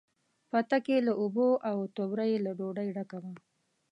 [0.49, 3.31] پتک یې له اوبو، او توبره یې له ډوډۍ ډکه وه.